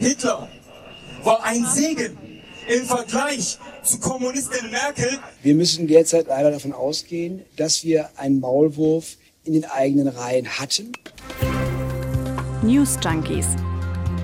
[0.00, 0.48] Hitler
[1.24, 2.16] war ein Segen
[2.66, 5.18] im Vergleich zu Kommunistin Merkel.
[5.42, 10.92] Wir müssen derzeit leider davon ausgehen, dass wir einen Maulwurf in den eigenen Reihen hatten.
[12.62, 13.46] News Junkies.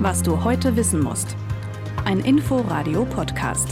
[0.01, 1.37] Was du heute wissen musst.
[2.07, 3.69] Ein Info-Radio-Podcast.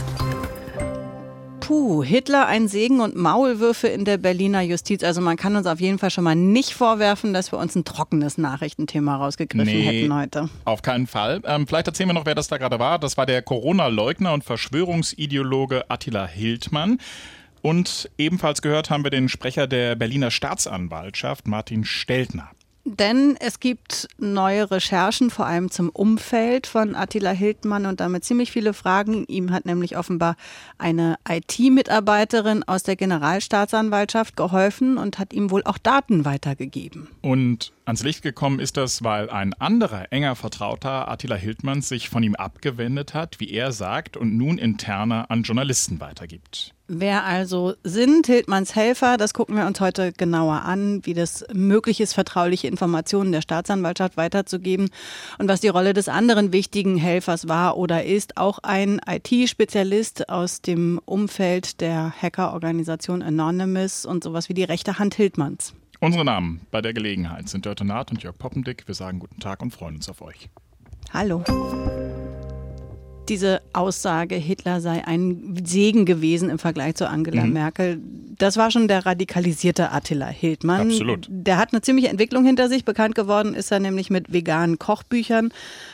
[1.65, 5.03] Puh, Hitler ein Segen und Maulwürfe in der Berliner Justiz.
[5.03, 7.83] Also man kann uns auf jeden Fall schon mal nicht vorwerfen, dass wir uns ein
[7.83, 10.49] trockenes Nachrichtenthema rausgegriffen nee, hätten heute.
[10.65, 11.41] Auf keinen Fall.
[11.43, 12.99] Ähm, vielleicht erzählen wir noch, wer das da gerade war.
[12.99, 16.99] Das war der Corona-Leugner und Verschwörungsideologe Attila Hildmann.
[17.63, 22.51] Und ebenfalls gehört haben wir den Sprecher der Berliner Staatsanwaltschaft, Martin Steltner.
[22.87, 28.51] Denn es gibt neue Recherchen, vor allem zum Umfeld von Attila Hildmann und damit ziemlich
[28.51, 29.25] viele Fragen.
[29.25, 30.35] Ihm hat nämlich offenbar
[30.77, 37.07] eine IT-Mitarbeiterin aus der Generalstaatsanwaltschaft geholfen und hat ihm wohl auch Daten weitergegeben.
[37.23, 42.23] Und ans Licht gekommen ist das, weil ein anderer enger Vertrauter Attila Hildmanns sich von
[42.23, 46.73] ihm abgewendet hat, wie er sagt, und nun interner an Journalisten weitergibt.
[46.87, 51.99] Wer also sind Hildmanns Helfer, das gucken wir uns heute genauer an, wie das möglich
[51.99, 54.89] ist, vertrauliche Informationen der Staatsanwaltschaft weiterzugeben
[55.39, 58.37] und was die Rolle des anderen wichtigen Helfers war oder ist.
[58.37, 65.15] Auch ein IT-Spezialist aus dem Umfeld der Hackerorganisation Anonymous und sowas wie die rechte Hand
[65.15, 65.73] Hildmanns.
[66.05, 68.87] Unsere Namen bei der Gelegenheit sind Dörte Naht und Jörg Poppendick.
[68.87, 70.49] Wir sagen guten Tag und freuen uns auf euch.
[71.11, 71.43] Hallo
[73.29, 77.53] diese Aussage, Hitler sei ein Segen gewesen im Vergleich zu Angela mhm.
[77.53, 77.99] Merkel,
[78.37, 80.89] das war schon der radikalisierte Attila Hildmann.
[80.91, 81.27] Absolut.
[81.29, 82.85] Der hat eine ziemliche Entwicklung hinter sich.
[82.85, 85.51] Bekannt geworden ist er nämlich mit veganen Kochbüchern,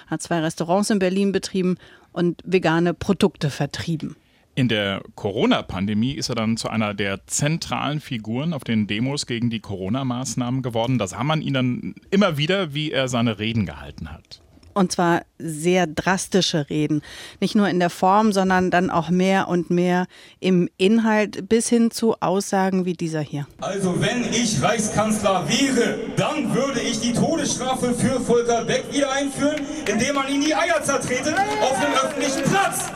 [0.08, 1.78] hat zwei Restaurants in Berlin betrieben
[2.12, 4.16] und vegane Produkte vertrieben.
[4.54, 9.50] In der Corona-Pandemie ist er dann zu einer der zentralen Figuren auf den Demos gegen
[9.50, 10.98] die Corona-Maßnahmen geworden.
[10.98, 14.42] Da sah man ihn dann immer wieder, wie er seine Reden gehalten hat.
[14.74, 17.02] Und zwar sehr drastische Reden.
[17.40, 20.08] Nicht nur in der Form, sondern dann auch mehr und mehr
[20.40, 23.48] im Inhalt bis hin zu Aussagen wie dieser hier.
[23.60, 29.62] Also wenn ich Reichskanzler wäre, dann würde ich die Todesstrafe für Volker Beck wieder einführen,
[29.92, 32.90] indem man ihn die Eier zertrete auf dem öffentlichen Platz.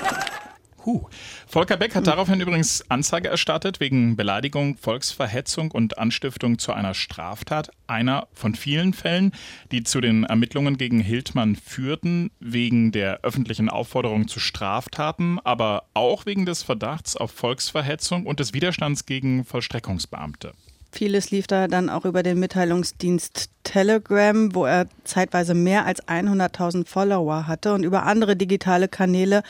[0.85, 1.07] Huh.
[1.55, 7.71] Volker Beck hat daraufhin übrigens Anzeige erstattet wegen Beleidigung, Volksverhetzung und Anstiftung zu einer Straftat.
[7.87, 9.31] Einer von vielen Fällen,
[9.71, 16.25] die zu den Ermittlungen gegen Hildmann führten, wegen der öffentlichen Aufforderung zu Straftaten, aber auch
[16.25, 20.51] wegen des Verdachts auf Volksverhetzung und des Widerstands gegen Vollstreckungsbeamte.
[20.95, 26.87] Vieles lief da dann auch über den Mitteilungsdienst Telegram, wo er zeitweise mehr als 100.000
[26.87, 29.43] Follower hatte und über andere digitale Kanäle,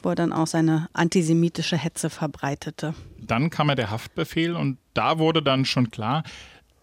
[0.00, 2.94] wo er dann auch seine antisemitische Hetze verbreitete.
[3.18, 6.22] Dann kam er der Haftbefehl und da wurde dann schon klar,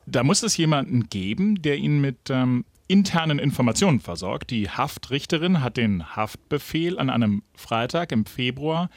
[0.06, 4.50] da muss es jemanden geben, der ihn mit ähm, internen Informationen versorgt.
[4.50, 8.90] Die Haftrichterin hat den Haftbefehl an einem Freitag im Februar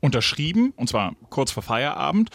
[0.00, 2.28] unterschrieben, und zwar kurz vor Feierabend.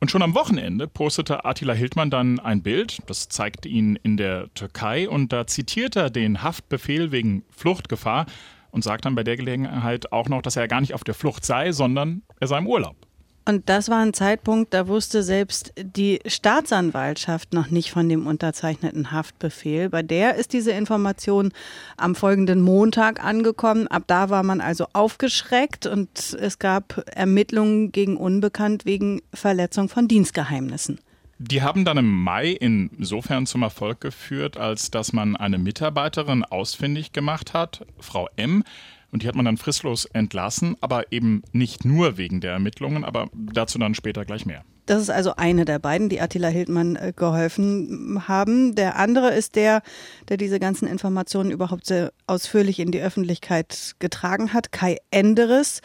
[0.00, 4.52] Und schon am Wochenende postete Attila Hildmann dann ein Bild, das zeigt ihn in der
[4.54, 8.26] Türkei und da zitiert er den Haftbefehl wegen Fluchtgefahr
[8.70, 11.44] und sagt dann bei der Gelegenheit auch noch, dass er gar nicht auf der Flucht
[11.44, 13.07] sei, sondern er sei im Urlaub.
[13.48, 19.10] Und das war ein Zeitpunkt, da wusste selbst die Staatsanwaltschaft noch nicht von dem unterzeichneten
[19.10, 19.88] Haftbefehl.
[19.88, 21.52] Bei der ist diese Information
[21.96, 23.88] am folgenden Montag angekommen.
[23.88, 30.08] Ab da war man also aufgeschreckt und es gab Ermittlungen gegen Unbekannt wegen Verletzung von
[30.08, 31.00] Dienstgeheimnissen.
[31.38, 37.12] Die haben dann im Mai insofern zum Erfolg geführt, als dass man eine Mitarbeiterin ausfindig
[37.12, 38.62] gemacht hat, Frau M.,
[39.10, 43.28] und die hat man dann fristlos entlassen, aber eben nicht nur wegen der Ermittlungen, aber
[43.32, 44.64] dazu dann später gleich mehr.
[44.88, 48.74] Das ist also eine der beiden, die Attila Hildmann äh, geholfen haben.
[48.74, 49.82] Der andere ist der,
[50.30, 55.82] der diese ganzen Informationen überhaupt sehr ausführlich in die Öffentlichkeit getragen hat, Kai Enderes.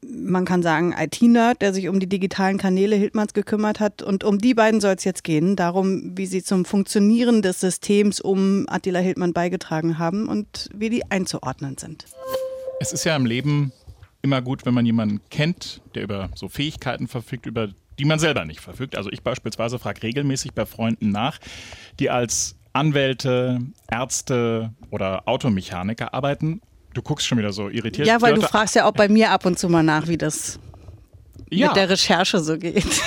[0.00, 4.02] Man kann sagen, IT-Nerd, der sich um die digitalen Kanäle Hildmanns gekümmert hat.
[4.02, 8.20] Und um die beiden soll es jetzt gehen, darum, wie sie zum Funktionieren des Systems
[8.20, 12.04] um Attila Hildmann beigetragen haben und wie die einzuordnen sind.
[12.78, 13.72] Es ist ja im Leben
[14.22, 17.68] immer gut, wenn man jemanden kennt, der über so Fähigkeiten verfügt, über
[17.98, 18.96] die man selber nicht verfügt.
[18.96, 21.38] Also ich beispielsweise frage regelmäßig bei Freunden nach,
[21.98, 26.60] die als Anwälte, Ärzte oder Automechaniker arbeiten.
[26.92, 28.06] Du guckst schon wieder so irritiert.
[28.06, 30.58] Ja, weil du fragst ja auch bei mir ab und zu mal nach, wie das
[31.50, 31.68] ja.
[31.68, 33.02] mit der Recherche so geht.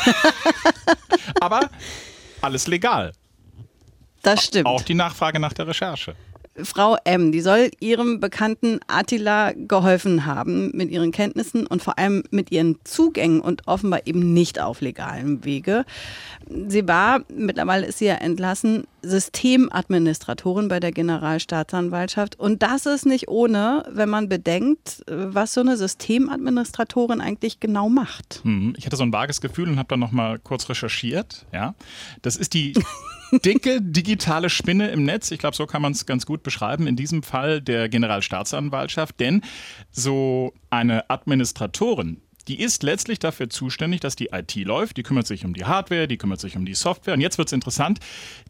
[1.40, 1.70] Aber
[2.42, 3.12] alles legal.
[4.24, 4.66] Das stimmt.
[4.66, 6.16] Auch die Nachfrage nach der Recherche.
[6.64, 12.24] Frau M, die soll ihrem Bekannten Attila geholfen haben mit ihren Kenntnissen und vor allem
[12.32, 15.86] mit ihren Zugängen und offenbar eben nicht auf legalem Wege.
[16.68, 22.40] Sie war, mittlerweile ist sie ja entlassen, Systemadministratorin bei der Generalstaatsanwaltschaft.
[22.40, 28.42] Und das ist nicht ohne, wenn man bedenkt, was so eine Systemadministratorin eigentlich genau macht.
[28.44, 31.46] Hm, ich hatte so ein vages Gefühl und habe dann noch mal kurz recherchiert.
[31.54, 31.76] Ja,
[32.22, 32.74] das ist die
[33.32, 35.32] dicke digitale Spinne im Netz.
[35.32, 36.88] Ich glaube, so kann man es ganz gut beschreiben.
[36.88, 39.20] In diesem Fall der Generalstaatsanwaltschaft.
[39.20, 39.42] Denn
[39.92, 44.98] so eine Administratorin, die ist letztlich dafür zuständig, dass die IT läuft.
[44.98, 47.14] Die kümmert sich um die Hardware, die kümmert sich um die Software.
[47.14, 48.00] Und jetzt wird es interessant.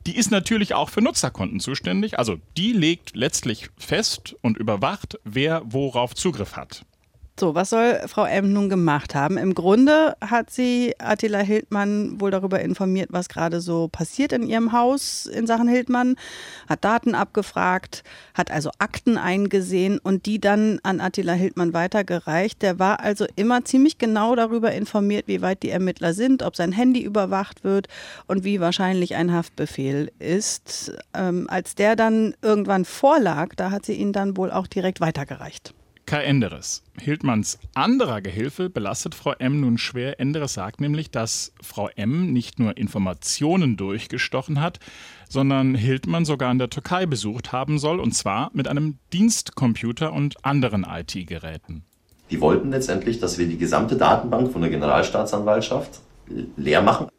[0.07, 2.17] Die ist natürlich auch für Nutzerkonten zuständig.
[2.17, 6.85] Also die legt letztlich fest und überwacht, wer worauf Zugriff hat.
[7.39, 9.37] So, was soll Frau M nun gemacht haben?
[9.37, 14.73] Im Grunde hat sie Attila Hildmann wohl darüber informiert, was gerade so passiert in ihrem
[14.73, 16.17] Haus in Sachen Hildmann,
[16.67, 18.03] hat Daten abgefragt,
[18.33, 22.61] hat also Akten eingesehen und die dann an Attila Hildmann weitergereicht.
[22.61, 26.73] Der war also immer ziemlich genau darüber informiert, wie weit die Ermittler sind, ob sein
[26.73, 27.87] Handy überwacht wird
[28.27, 30.91] und wie wahrscheinlich ein Haftbefehl ist.
[31.13, 35.73] Ähm, als der dann irgendwann vorlag, da hat sie ihn dann wohl auch direkt weitergereicht.
[36.09, 36.81] Kai Enderes.
[36.99, 40.19] Hildmanns anderer Gehilfe belastet Frau M nun schwer.
[40.19, 44.79] Enderes sagt nämlich, dass Frau M nicht nur Informationen durchgestochen hat,
[45.29, 50.43] sondern Hildmann sogar in der Türkei besucht haben soll, und zwar mit einem Dienstcomputer und
[50.43, 51.83] anderen IT-Geräten.
[52.31, 55.99] Die wollten letztendlich, dass wir die gesamte Datenbank von der Generalstaatsanwaltschaft
[56.57, 57.09] leer machen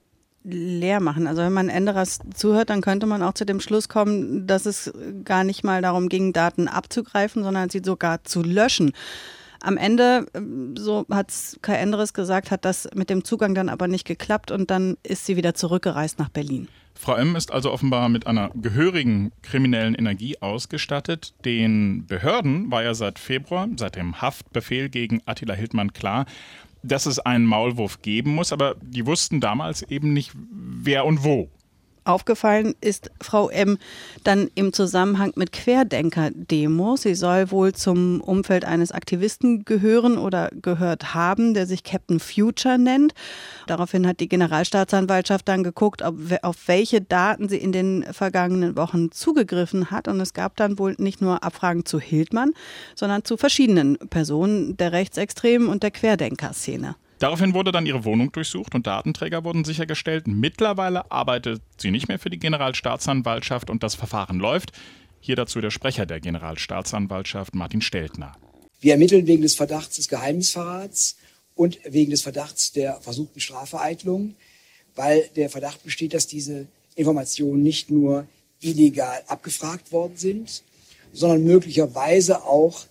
[0.42, 1.26] leer machen.
[1.26, 4.92] Also wenn man Enderers zuhört, dann könnte man auch zu dem Schluss kommen, dass es
[5.24, 8.92] gar nicht mal darum ging, Daten abzugreifen, sondern sie sogar zu löschen.
[9.62, 10.26] Am Ende,
[10.78, 14.70] so hat Kai Enderes gesagt, hat das mit dem Zugang dann aber nicht geklappt und
[14.70, 16.68] dann ist sie wieder zurückgereist nach Berlin.
[16.94, 17.36] Frau M.
[17.36, 21.34] ist also offenbar mit einer gehörigen kriminellen Energie ausgestattet.
[21.44, 26.26] Den Behörden war ja seit Februar, seit dem Haftbefehl gegen Attila Hildmann klar,
[26.82, 31.50] dass es einen Maulwurf geben muss, aber die wussten damals eben nicht, wer und wo.
[32.04, 33.78] Aufgefallen ist Frau M.
[34.24, 37.02] dann im Zusammenhang mit Querdenker-Demos.
[37.02, 42.78] Sie soll wohl zum Umfeld eines Aktivisten gehören oder gehört haben, der sich Captain Future
[42.78, 43.12] nennt.
[43.66, 49.12] Daraufhin hat die Generalstaatsanwaltschaft dann geguckt, ob, auf welche Daten sie in den vergangenen Wochen
[49.12, 50.08] zugegriffen hat.
[50.08, 52.52] Und es gab dann wohl nicht nur Abfragen zu Hildmann,
[52.94, 56.96] sondern zu verschiedenen Personen der Rechtsextremen und der Querdenker-Szene.
[57.20, 60.26] Daraufhin wurde dann ihre Wohnung durchsucht und Datenträger wurden sichergestellt.
[60.26, 64.72] Mittlerweile arbeitet sie nicht mehr für die Generalstaatsanwaltschaft und das Verfahren läuft.
[65.20, 68.32] Hier dazu der Sprecher der Generalstaatsanwaltschaft, Martin Steltner.
[68.80, 71.18] Wir ermitteln wegen des Verdachts des Geheimnisverrats
[71.54, 74.34] und wegen des Verdachts der versuchten Strafvereitlung,
[74.96, 78.26] weil der Verdacht besteht, dass diese Informationen nicht nur
[78.62, 80.62] illegal abgefragt worden sind,
[81.12, 82.86] sondern möglicherweise auch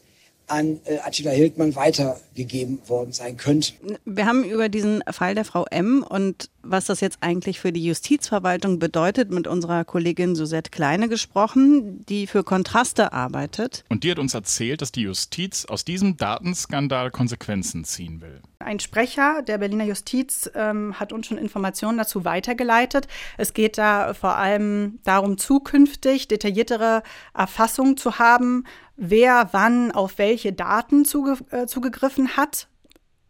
[0.49, 3.73] an äh, Attila Hildmann weitergegeben worden sein könnte.
[4.05, 7.83] Wir haben über diesen Fall der Frau M und was das jetzt eigentlich für die
[7.85, 13.85] Justizverwaltung bedeutet, mit unserer Kollegin Susette Kleine gesprochen, die für Kontraste arbeitet.
[13.89, 18.41] Und die hat uns erzählt, dass die Justiz aus diesem Datenskandal Konsequenzen ziehen will.
[18.59, 23.07] Ein Sprecher der Berliner Justiz ähm, hat uns schon Informationen dazu weitergeleitet.
[23.37, 27.03] Es geht da vor allem darum, zukünftig detailliertere
[27.33, 28.65] Erfassung zu haben,
[28.99, 32.67] wer wann auf welche Daten zuge äh, zugegriffen hat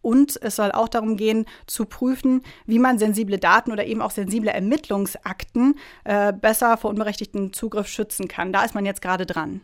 [0.02, 4.12] und es soll auch darum gehen, zu prüfen, wie man sensible Daten oder eben auch
[4.12, 5.76] sensible Ermittlungsakten
[6.06, 8.54] äh, besser vor unberechtigten Zugriff schützen kann.
[8.54, 9.62] Da ist man jetzt gerade dran.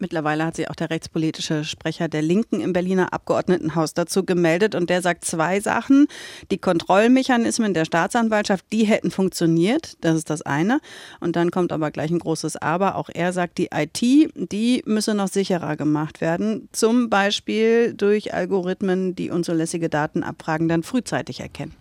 [0.00, 4.88] Mittlerweile hat sich auch der rechtspolitische Sprecher der Linken im Berliner Abgeordnetenhaus dazu gemeldet und
[4.88, 6.06] der sagt zwei Sachen.
[6.50, 9.98] Die Kontrollmechanismen der Staatsanwaltschaft, die hätten funktioniert.
[10.00, 10.80] Das ist das eine.
[11.20, 12.96] Und dann kommt aber gleich ein großes Aber.
[12.96, 16.70] Auch er sagt, die IT, die müsse noch sicherer gemacht werden.
[16.72, 21.79] Zum Beispiel durch Algorithmen, die unzulässige Datenabfragen dann frühzeitig erkennen.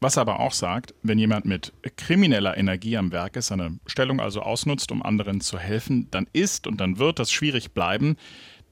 [0.00, 4.20] Was er aber auch sagt, wenn jemand mit krimineller Energie am Werk ist, seine Stellung
[4.20, 8.16] also ausnutzt, um anderen zu helfen, dann ist und dann wird das schwierig bleiben.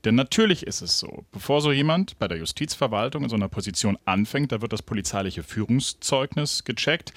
[0.05, 3.99] Denn natürlich ist es so, bevor so jemand bei der Justizverwaltung in so einer Position
[4.05, 7.13] anfängt, da wird das polizeiliche Führungszeugnis gecheckt,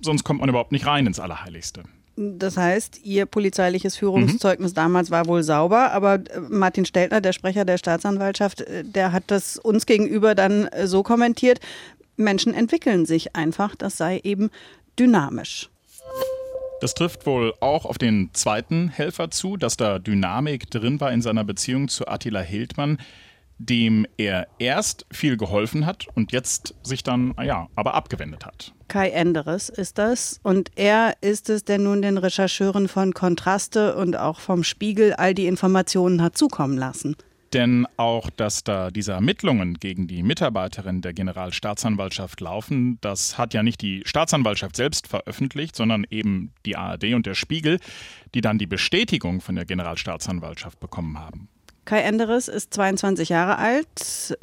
[0.00, 1.82] sonst kommt man überhaupt nicht rein ins Allerheiligste.
[2.16, 4.76] Das heißt, Ihr polizeiliches Führungszeugnis mhm.
[4.76, 9.24] damals war wohl sauber, aber äh, Martin Steltner, der Sprecher der Staatsanwaltschaft, äh, der hat
[9.28, 11.60] das uns gegenüber dann äh, so kommentiert.
[12.20, 14.50] Menschen entwickeln sich einfach, das sei eben
[14.98, 15.70] dynamisch.
[16.80, 21.20] Das trifft wohl auch auf den zweiten Helfer zu, dass da Dynamik drin war in
[21.20, 22.98] seiner Beziehung zu Attila Hildmann,
[23.58, 28.72] dem er erst viel geholfen hat und jetzt sich dann, ja, aber abgewendet hat.
[28.88, 30.40] Kai Enderes ist das.
[30.42, 35.34] Und er ist es, der nun den Rechercheuren von Kontraste und auch vom Spiegel all
[35.34, 37.16] die Informationen hat zukommen lassen.
[37.52, 43.64] Denn auch, dass da diese Ermittlungen gegen die Mitarbeiterin der Generalstaatsanwaltschaft laufen, das hat ja
[43.64, 47.80] nicht die Staatsanwaltschaft selbst veröffentlicht, sondern eben die ARD und der Spiegel,
[48.34, 51.48] die dann die Bestätigung von der Generalstaatsanwaltschaft bekommen haben.
[51.90, 54.38] Kai Enderes ist 22 Jahre alt,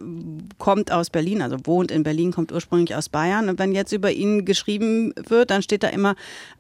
[0.58, 3.48] kommt aus Berlin, also wohnt in Berlin, kommt ursprünglich aus Bayern.
[3.48, 6.18] Und wenn jetzt über ihn geschrieben wird, dann steht da immer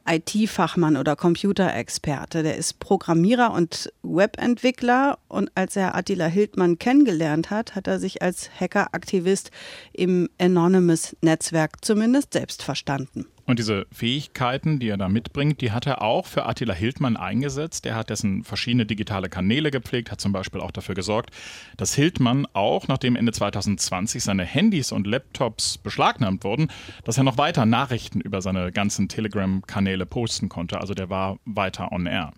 [0.09, 2.41] IT-Fachmann oder Computerexperte.
[2.41, 5.19] Der ist Programmierer und Webentwickler.
[5.27, 9.51] Und als er Attila Hildmann kennengelernt hat, hat er sich als Hackeraktivist
[9.91, 13.25] im Anonymous-Netzwerk zumindest selbst verstanden.
[13.47, 17.85] Und diese Fähigkeiten, die er da mitbringt, die hat er auch für Attila Hildmann eingesetzt.
[17.85, 21.29] Er hat dessen verschiedene digitale Kanäle gepflegt, hat zum Beispiel auch dafür gesorgt,
[21.77, 26.67] dass Hildmann auch, nachdem Ende 2020 seine Handys und Laptops beschlagnahmt wurden,
[27.05, 30.81] dass er noch weiter Nachrichten über seine ganzen Telegram-Kanäle posten konnte.
[30.81, 32.33] Also der war weiter on air.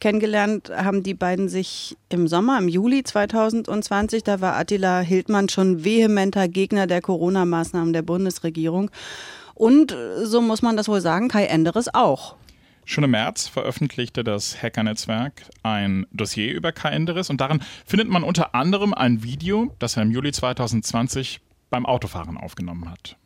[0.00, 4.22] Kennengelernt haben die beiden sich im Sommer, im Juli 2020.
[4.22, 8.90] Da war Attila Hildmann schon vehementer Gegner der Corona-Maßnahmen der Bundesregierung.
[9.54, 12.36] Und so muss man das wohl sagen, Kai Enderes auch.
[12.84, 18.24] Schon im März veröffentlichte das Hackernetzwerk ein Dossier über Kai Enderes und darin findet man
[18.24, 21.40] unter anderem ein Video, das er im Juli 2020
[21.70, 23.16] beim Autofahren aufgenommen hat.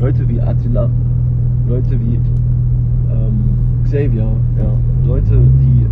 [0.00, 0.90] Leute wie Attila,
[1.68, 2.16] Leute wie
[3.10, 5.86] ähm, Xavier, ja, Leute, die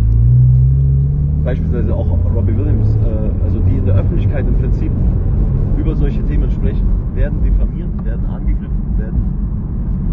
[1.45, 4.91] beispielsweise auch Robbie Williams, äh, also die in der Öffentlichkeit im Prinzip
[5.77, 8.64] über solche Themen sprechen, werden diffamiert, werden angegriffen,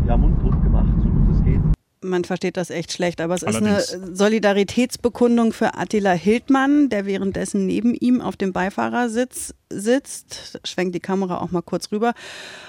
[0.07, 1.61] ja mundtot gemacht, so gut es geht
[2.05, 3.85] man versteht das echt schlecht, aber es Allerdings.
[3.85, 10.61] ist eine Solidaritätsbekundung für Attila Hildmann, der währenddessen neben ihm auf dem Beifahrersitz sitzt.
[10.65, 12.13] Schwenkt die Kamera auch mal kurz rüber.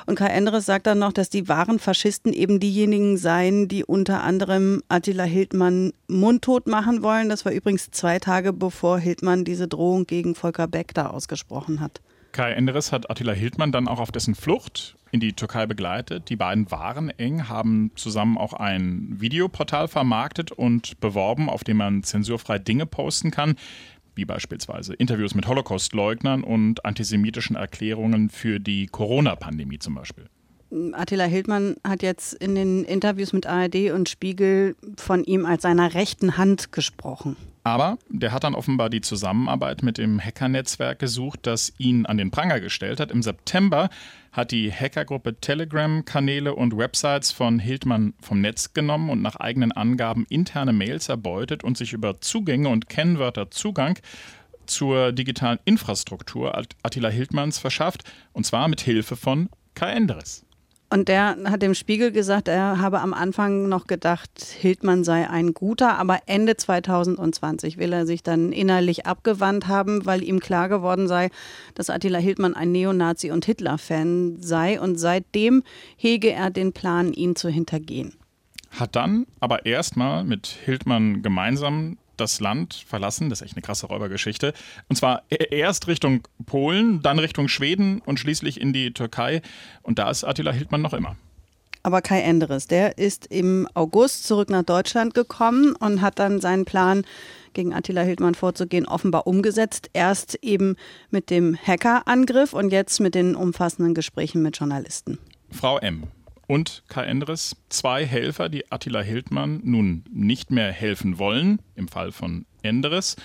[0.06, 4.24] Und Kai Endres sagt dann noch, dass die wahren Faschisten eben diejenigen seien, die unter
[4.24, 7.30] anderem Attila Hildmann mundtot machen wollen.
[7.30, 12.02] Das war übrigens zwei Tage bevor Hildmann diese Drohung gegen Volker Beck da ausgesprochen hat.
[12.34, 16.30] Kai Enderes hat Attila Hildmann dann auch auf dessen Flucht in die Türkei begleitet.
[16.30, 22.02] Die beiden waren eng, haben zusammen auch ein Videoportal vermarktet und beworben, auf dem man
[22.02, 23.56] zensurfrei Dinge posten kann,
[24.16, 30.28] wie beispielsweise Interviews mit Holocaust-Leugnern und antisemitischen Erklärungen für die Corona-Pandemie zum Beispiel.
[30.94, 35.94] Attila Hildmann hat jetzt in den Interviews mit ARD und Spiegel von ihm als seiner
[35.94, 37.36] rechten Hand gesprochen.
[37.64, 42.32] Aber der hat dann offenbar die Zusammenarbeit mit dem Hackernetzwerk gesucht, das ihn an den
[42.32, 43.12] Pranger gestellt hat.
[43.12, 43.90] Im September
[44.34, 50.26] hat die Hackergruppe Telegram-Kanäle und Websites von Hildmann vom Netz genommen und nach eigenen Angaben
[50.28, 54.00] interne Mails erbeutet und sich über Zugänge und Kennwörter Zugang
[54.66, 58.04] zur digitalen Infrastruktur Attila Hildmanns verschafft,
[58.34, 60.46] und zwar mit Hilfe von Kai Endres.
[60.94, 65.56] Und der hat dem Spiegel gesagt, er habe am Anfang noch gedacht, Hildmann sei ein
[65.56, 71.08] guter, aber Ende 2020 will er sich dann innerlich abgewandt haben, weil ihm klar geworden
[71.08, 71.32] sei,
[71.74, 74.80] dass Attila Hildmann ein Neonazi und Hitler-Fan sei.
[74.80, 75.64] Und seitdem
[75.98, 78.14] hege er den Plan, ihn zu hintergehen.
[78.70, 83.30] Hat dann aber erstmal mit Hildmann gemeinsam das Land verlassen.
[83.30, 84.54] Das ist echt eine krasse Räubergeschichte.
[84.90, 89.42] Und zwar e-, erst Richtung Polen, dann Richtung Schweden und schließlich in die Türkei.
[89.82, 91.16] Und da ist Attila Hildmann noch immer.
[91.86, 96.64] Aber Kai Enderes, der ist im August zurück nach Deutschland gekommen und hat dann seinen
[96.64, 97.04] Plan,
[97.52, 99.90] gegen Attila Hildmann vorzugehen, offenbar umgesetzt.
[99.94, 100.76] Erst eben
[101.12, 105.20] mit dem Hackerangriff und jetzt mit den umfassenden Gesprächen mit Journalisten.
[105.52, 106.08] Frau M
[106.48, 112.12] und Kai Endres, zwei Helfer, die Attila Hildmann nun nicht mehr helfen wollen, im Fall
[112.12, 113.16] von Endres,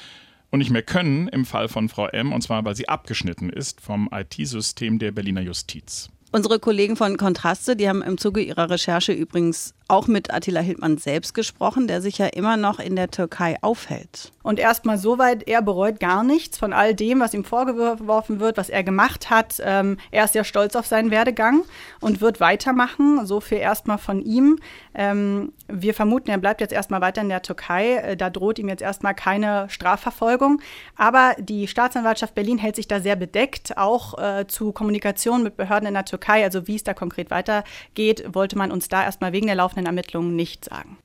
[0.51, 3.81] und nicht mehr können im Fall von Frau M, und zwar weil sie abgeschnitten ist
[3.81, 6.09] vom IT-System der Berliner Justiz.
[6.31, 10.99] Unsere Kollegen von Kontraste, die haben im Zuge ihrer Recherche übrigens auch mit Attila Hildmann
[10.99, 14.33] selbst gesprochen, der sich ja immer noch in der Türkei aufhält.
[14.43, 18.69] Und erstmal soweit, er bereut gar nichts von all dem, was ihm vorgeworfen wird, was
[18.69, 19.61] er gemacht hat.
[19.63, 21.65] Ähm, er ist sehr stolz auf seinen Werdegang
[22.01, 23.27] und wird weitermachen.
[23.27, 24.59] So viel erstmal von ihm.
[24.95, 27.97] Ähm, wir vermuten, er bleibt jetzt erstmal weiter in der Türkei.
[27.97, 30.61] Äh, da droht ihm jetzt erstmal keine Strafverfolgung.
[30.97, 35.89] Aber die Staatsanwaltschaft Berlin hält sich da sehr bedeckt, auch äh, zu Kommunikation mit Behörden
[35.89, 36.45] in der Türkei.
[36.45, 39.87] Also wie es da konkret weitergeht, wollte man uns da erstmal wegen der laufenden laufenden
[39.87, 40.99] Ermittlungen nicht sagen.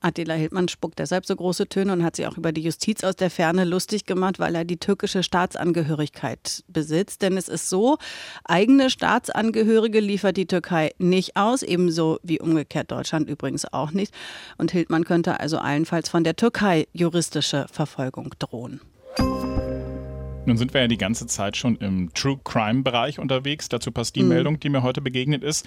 [0.00, 3.16] Attila Hildmann spuckt deshalb so große Töne und hat sich auch über die Justiz aus
[3.16, 7.22] der Ferne lustig gemacht, weil er die türkische Staatsangehörigkeit besitzt.
[7.22, 7.96] Denn es ist so,
[8.44, 14.14] eigene Staatsangehörige liefert die Türkei nicht aus, ebenso wie umgekehrt Deutschland übrigens auch nicht.
[14.58, 18.80] Und Hildmann könnte also allenfalls von der Türkei juristische Verfolgung drohen.
[20.46, 23.68] Nun sind wir ja die ganze Zeit schon im True Crime Bereich unterwegs.
[23.68, 24.28] Dazu passt die mhm.
[24.28, 25.66] Meldung, die mir heute begegnet ist.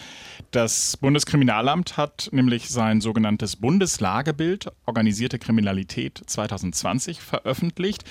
[0.51, 8.05] Das Bundeskriminalamt hat nämlich sein sogenanntes Bundeslagebild Organisierte Kriminalität 2020 veröffentlicht.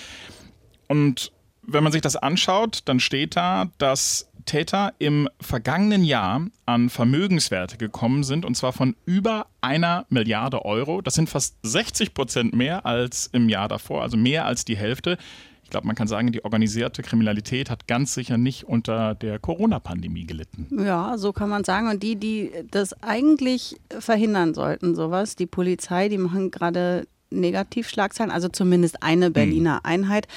[0.88, 1.32] Und
[1.62, 7.76] wenn man sich das anschaut, dann steht da, dass Täter im vergangenen Jahr an Vermögenswerte
[7.76, 11.02] gekommen sind, und zwar von über einer Milliarde Euro.
[11.02, 15.18] Das sind fast 60 Prozent mehr als im Jahr davor, also mehr als die Hälfte.
[15.68, 20.24] Ich glaube, man kann sagen, die organisierte Kriminalität hat ganz sicher nicht unter der Corona-Pandemie
[20.24, 20.66] gelitten.
[20.70, 21.90] Ja, so kann man sagen.
[21.90, 28.48] Und die, die das eigentlich verhindern sollten, sowas, die Polizei, die machen gerade Negativschlagzeilen, also
[28.48, 29.80] zumindest eine Berliner mhm.
[29.84, 30.28] Einheit.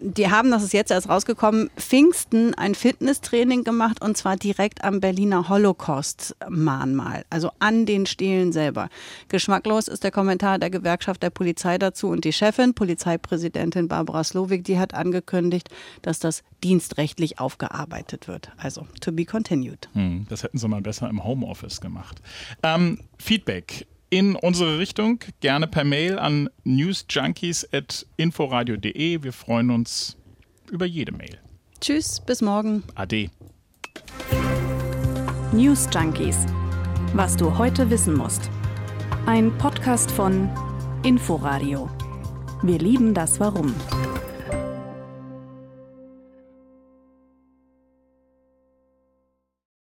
[0.00, 5.00] Die haben, das ist jetzt erst rausgekommen, Pfingsten ein Fitnesstraining gemacht und zwar direkt am
[5.00, 8.88] Berliner Holocaust-Mahnmal, also an den Stelen selber.
[9.28, 14.64] Geschmacklos ist der Kommentar der Gewerkschaft der Polizei dazu und die Chefin, Polizeipräsidentin Barbara Slowik,
[14.64, 15.68] die hat angekündigt,
[16.02, 18.50] dass das dienstrechtlich aufgearbeitet wird.
[18.56, 19.88] Also to be continued.
[19.92, 22.20] Hm, das hätten sie mal besser im Homeoffice gemacht.
[22.62, 29.22] Ähm, Feedback in unsere Richtung, gerne per Mail an newsjunkies.inforadio.de.
[29.22, 30.18] Wir freuen uns
[30.70, 31.38] über jede Mail.
[31.80, 32.82] Tschüss, bis morgen.
[32.94, 33.30] Ade.
[35.52, 36.36] News Junkies.
[37.14, 38.50] Was du heute wissen musst.
[39.26, 40.48] Ein Podcast von
[41.02, 41.88] Inforadio.
[42.62, 43.74] Wir lieben das Warum.